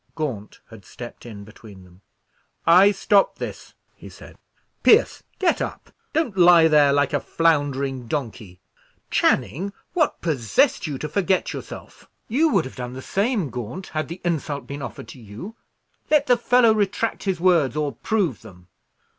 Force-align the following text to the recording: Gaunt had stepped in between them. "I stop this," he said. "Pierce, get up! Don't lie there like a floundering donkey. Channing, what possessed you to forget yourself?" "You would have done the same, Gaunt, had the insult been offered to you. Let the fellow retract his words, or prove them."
Gaunt 0.15 0.61
had 0.71 0.83
stepped 0.83 1.27
in 1.27 1.43
between 1.43 1.83
them. 1.83 2.01
"I 2.65 2.91
stop 2.91 3.37
this," 3.37 3.75
he 3.93 4.09
said. 4.09 4.39
"Pierce, 4.81 5.21
get 5.37 5.61
up! 5.61 5.91
Don't 6.11 6.35
lie 6.35 6.67
there 6.67 6.91
like 6.91 7.13
a 7.13 7.19
floundering 7.19 8.07
donkey. 8.07 8.61
Channing, 9.11 9.73
what 9.93 10.19
possessed 10.19 10.87
you 10.87 10.97
to 10.97 11.07
forget 11.07 11.53
yourself?" 11.53 12.09
"You 12.27 12.49
would 12.49 12.65
have 12.65 12.77
done 12.77 12.93
the 12.93 13.01
same, 13.03 13.51
Gaunt, 13.51 13.89
had 13.89 14.07
the 14.07 14.21
insult 14.25 14.65
been 14.65 14.81
offered 14.81 15.09
to 15.09 15.19
you. 15.21 15.55
Let 16.09 16.25
the 16.25 16.35
fellow 16.35 16.73
retract 16.73 17.25
his 17.25 17.39
words, 17.39 17.75
or 17.75 17.91
prove 17.93 18.41
them." 18.41 18.69